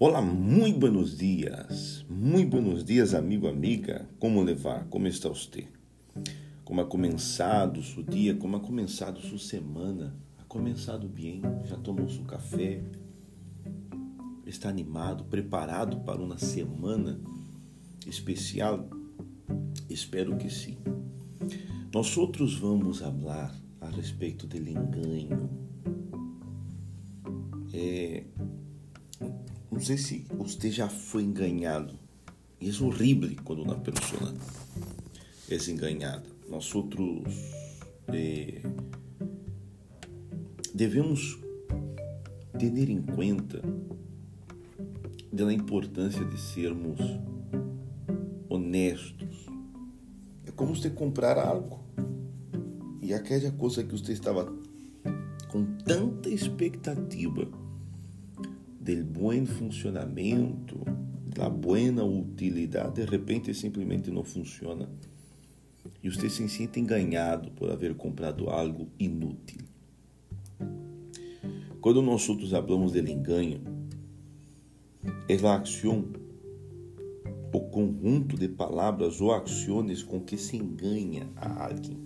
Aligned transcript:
Olá, 0.00 0.22
muito 0.22 0.78
buenos 0.78 1.18
dias. 1.18 2.06
Muito 2.08 2.50
buenos 2.50 2.84
dias, 2.84 3.14
amigo, 3.14 3.48
amiga. 3.48 4.08
Como 4.20 4.40
levar? 4.40 4.86
Como 4.86 5.08
está 5.08 5.28
você? 5.28 5.66
Como 6.64 6.80
ha 6.80 6.84
começado 6.84 7.80
o 7.80 7.82
seu 7.82 8.04
dia? 8.04 8.36
Como 8.36 8.56
ha 8.56 8.60
começado 8.60 9.20
sua 9.20 9.40
semana? 9.40 10.14
Ha 10.38 10.44
começado 10.44 11.08
bem? 11.08 11.42
Já 11.64 11.76
tomou 11.78 12.08
seu 12.08 12.22
café? 12.22 12.80
Está 14.46 14.68
animado, 14.68 15.24
preparado 15.24 15.98
para 16.02 16.22
uma 16.22 16.38
semana 16.38 17.20
especial? 18.06 18.88
Espero 19.90 20.36
que 20.36 20.48
sim. 20.48 20.78
Nós 21.92 22.16
outros 22.16 22.56
vamos 22.56 23.00
falar 23.00 23.52
a 23.80 23.88
respeito 23.88 24.46
do 24.46 24.58
engano. 24.58 25.50
É, 27.74 28.22
não 29.78 29.84
sei 29.84 29.96
se 29.96 30.26
você 30.36 30.72
já 30.72 30.88
foi 30.88 31.22
enganado. 31.22 31.94
E 32.60 32.68
é 32.68 32.82
horrível 32.82 33.30
quando 33.44 33.62
uma 33.62 33.76
pessoa 33.76 34.34
é 35.48 35.70
enganada. 35.70 36.24
Nós 36.50 36.74
outros 36.74 37.22
eh, 38.08 38.60
devemos 40.74 41.38
ter 42.58 42.90
em 42.90 43.00
conta 43.00 43.62
da 45.32 45.52
importância 45.52 46.24
de 46.24 46.40
sermos 46.40 46.98
honestos. 48.48 49.46
É 50.44 50.50
como 50.50 50.74
você 50.74 50.90
comprar 50.90 51.38
algo 51.38 51.84
e 53.00 53.14
aquela 53.14 53.52
coisa 53.52 53.84
que 53.84 53.92
você 53.92 54.12
estava 54.12 54.52
com 55.46 55.64
tanta 55.84 56.28
expectativa 56.28 57.67
del 58.80 59.04
buen 59.04 59.46
funcionamento, 59.46 60.78
da 61.34 61.48
buena 61.48 62.04
utilidade, 62.04 62.94
de 62.94 63.04
repente 63.04 63.52
simplesmente 63.52 64.10
não 64.10 64.24
funciona. 64.24 64.88
E 66.02 66.08
você 66.08 66.30
se 66.30 66.48
sente 66.48 66.78
enganado 66.78 67.50
por 67.52 67.70
haver 67.70 67.94
comprado 67.94 68.48
algo 68.48 68.88
inútil. 68.98 69.58
Quando 71.80 72.02
nós 72.02 72.28
outros 72.28 72.50
falamos 72.50 72.92
del 72.92 73.08
engano, 73.08 73.60
é 75.28 75.34
a 75.46 75.56
ação, 75.56 76.04
o 77.52 77.60
conjunto 77.60 78.36
de 78.36 78.48
palavras 78.48 79.20
ou 79.20 79.32
ações 79.32 80.02
com 80.02 80.20
que 80.20 80.36
se 80.36 80.56
enganha 80.56 81.28
a 81.36 81.66
alguém, 81.66 81.98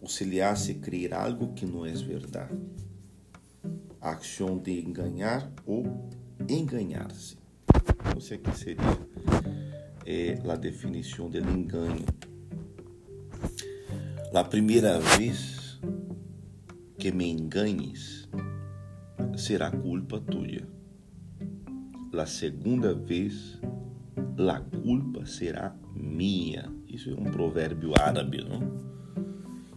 ou 0.00 0.08
se 0.08 0.24
lhe 0.24 0.40
hace 0.40 0.74
crer 0.74 1.14
algo 1.14 1.52
que 1.54 1.66
não 1.66 1.86
é 1.86 1.92
verdade 1.92 2.58
a 4.02 4.10
ação 4.10 4.58
de 4.58 4.80
enganar 4.80 5.48
ou 5.64 6.10
enganar-se. 6.48 7.36
Não 8.12 8.20
sei 8.20 8.36
que 8.38 8.50
seria 8.58 8.82
é, 10.04 10.38
a 10.50 10.56
definição 10.56 11.30
do 11.30 11.38
engano. 11.38 12.04
A 14.34 14.42
primeira 14.42 14.98
vez 14.98 15.80
que 16.98 17.12
me 17.12 17.30
enganes 17.30 18.28
será 19.36 19.70
culpa 19.70 20.20
tua. 20.20 20.66
A 22.20 22.26
segunda 22.26 22.94
vez, 22.94 23.60
a 24.36 24.60
culpa 24.60 25.24
será 25.26 25.74
minha. 25.94 26.70
Isso 26.88 27.10
é 27.10 27.14
um 27.14 27.30
provérbio 27.30 27.92
árabe, 27.98 28.42
não? 28.42 28.56
Então, 28.56 28.82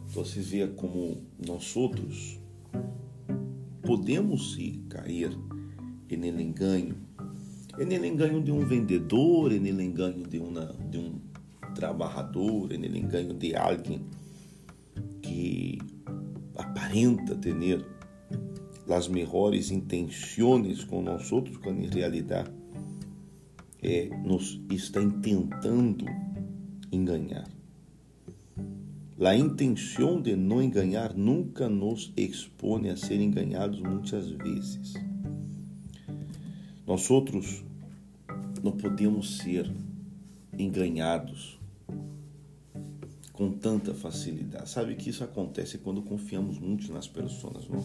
você 0.08 0.40
vê 0.40 0.68
como 0.68 1.24
nós 1.46 1.76
outros 1.76 2.40
podemos 3.86 4.54
sim 4.54 4.84
cair 4.90 5.38
no 6.10 6.42
engano, 6.42 6.96
no 7.78 8.06
engano 8.06 8.42
de 8.42 8.52
um 8.52 8.66
vendedor, 8.66 9.52
no 9.52 9.82
engano 9.82 10.28
de, 10.28 10.40
uma, 10.40 10.66
de 10.90 10.98
um 10.98 11.20
trabalhador, 11.74 12.70
no 12.70 12.98
engano 12.98 13.34
de 13.34 13.56
alguém 13.56 14.06
que 15.22 15.80
aparenta 16.58 17.36
ter 17.36 17.86
as 18.90 19.08
melhores 19.08 19.72
intenções 19.72 20.84
com 20.84 21.02
nós 21.02 21.32
outros, 21.32 21.58
quando 21.58 21.82
em 21.82 21.88
realidade 21.88 22.52
é, 23.82 24.10
nos 24.24 24.62
está 24.70 25.02
tentando 25.22 26.06
enganar. 26.92 27.55
A 29.18 29.34
intenção 29.34 30.22
de 30.22 30.36
não 30.36 30.62
enganar 30.62 31.16
nunca 31.16 31.70
nos 31.70 32.12
expõe 32.18 32.90
a 32.90 32.98
ser 32.98 33.22
enganados 33.22 33.80
muitas 33.80 34.30
vezes. 34.30 34.94
Nós 36.86 37.10
outros 37.10 37.64
não 38.62 38.74
podemos 38.74 39.38
ser 39.38 39.72
enganados 40.58 41.58
com 43.32 43.52
tanta 43.54 43.94
facilidade. 43.94 44.70
Sabe 44.70 44.96
que 44.96 45.10
isso 45.10 45.24
acontece 45.24 45.78
quando 45.78 46.02
confiamos 46.02 46.60
muito 46.60 46.92
nas 46.92 47.08
pessoas, 47.08 47.70
não? 47.70 47.84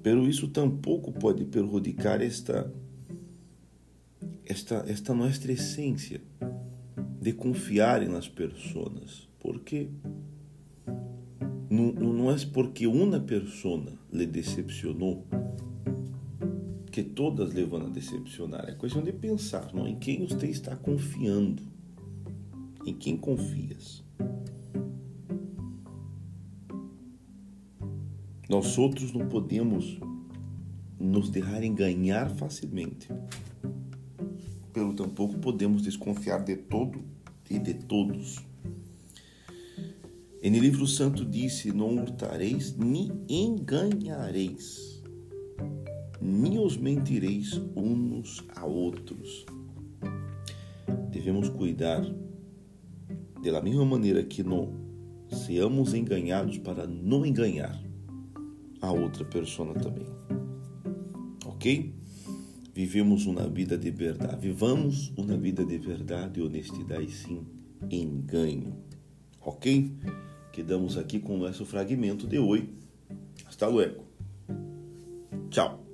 Pero 0.00 0.28
isso 0.28 0.46
tampouco 0.48 1.12
pode 1.12 1.44
prejudicar 1.44 2.22
esta 2.22 2.72
esta 4.46 4.84
esta 4.88 5.12
nossa 5.12 5.50
essência 5.50 6.20
de 7.20 7.32
confiar 7.32 8.08
nas 8.08 8.28
pessoas 8.28 9.29
porque 9.70 9.88
não, 11.70 11.92
não 11.92 12.30
é 12.30 12.36
porque 12.52 12.88
uma 12.88 13.20
pessoa 13.20 13.84
lhe 14.12 14.26
decepcionou 14.26 15.24
que 16.90 17.04
todas 17.04 17.54
levam 17.54 17.86
a 17.86 17.88
decepcionar. 17.88 18.68
É 18.68 18.74
questão 18.74 19.00
de 19.00 19.12
pensar 19.12 19.72
não? 19.72 19.86
em 19.86 19.96
quem 19.96 20.26
você 20.26 20.48
está 20.48 20.74
confiando. 20.74 21.62
Em 22.84 22.92
quem 22.94 23.16
confias. 23.16 24.02
Nós 28.48 28.76
outros 28.76 29.12
não 29.12 29.28
podemos 29.28 30.00
nos 30.98 31.30
deixar 31.30 31.62
enganar 31.62 32.28
facilmente. 32.30 33.06
Pelo 34.72 34.94
tampouco 34.94 35.38
podemos 35.38 35.82
desconfiar 35.82 36.42
de 36.42 36.56
todo 36.56 37.00
e 37.48 37.58
de 37.60 37.74
todos. 37.74 38.49
E 40.42 40.48
no 40.48 40.58
livro 40.58 40.86
santo 40.86 41.24
disse: 41.24 41.70
Não 41.70 41.96
hurtareis, 41.96 42.74
nem 42.74 43.10
enganareis, 43.28 45.02
nem 46.20 46.58
os 46.58 46.78
mentireis 46.78 47.60
uns 47.76 48.42
a 48.56 48.64
outros. 48.64 49.44
Devemos 51.10 51.50
cuidar, 51.50 52.02
da 53.42 53.60
mesma 53.60 53.84
maneira 53.84 54.22
que 54.22 54.42
não 54.42 54.72
seamos 55.28 55.92
enganados, 55.92 56.56
para 56.58 56.86
não 56.86 57.26
enganar 57.26 57.78
a 58.80 58.90
outra 58.92 59.26
pessoa 59.26 59.74
também. 59.74 60.06
Ok? 61.44 61.94
Vivemos 62.72 63.26
uma 63.26 63.46
vida 63.46 63.76
de 63.76 63.90
verdade. 63.90 64.40
Vivamos 64.40 65.12
uma 65.18 65.36
vida 65.36 65.66
de 65.66 65.76
verdade 65.76 66.40
e 66.40 66.42
honestidade, 66.42 67.10
sim, 67.10 67.46
engano. 67.90 68.78
Ok? 69.42 69.98
Quedamos 70.52 70.96
aqui 70.98 71.18
com 71.20 71.36
o 71.36 71.38
nosso 71.38 71.64
fragmento 71.64 72.26
de 72.26 72.38
hoje. 72.38 72.68
Hasta 73.46 73.66
luego. 73.66 74.04
Tchau. 75.50 75.89